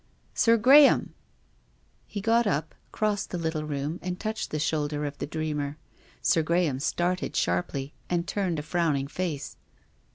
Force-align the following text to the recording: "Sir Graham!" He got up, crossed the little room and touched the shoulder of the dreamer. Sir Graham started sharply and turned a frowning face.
"Sir 0.33 0.57
Graham!" 0.57 1.13
He 2.07 2.21
got 2.21 2.47
up, 2.47 2.73
crossed 2.91 3.29
the 3.29 3.37
little 3.37 3.65
room 3.65 3.99
and 4.01 4.19
touched 4.19 4.49
the 4.49 4.57
shoulder 4.57 5.05
of 5.05 5.15
the 5.19 5.27
dreamer. 5.27 5.77
Sir 6.23 6.41
Graham 6.41 6.79
started 6.79 7.35
sharply 7.35 7.93
and 8.09 8.27
turned 8.27 8.57
a 8.57 8.63
frowning 8.63 9.05
face. 9.07 9.57